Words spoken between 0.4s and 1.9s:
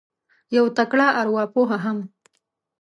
یو تکړه اروا پوه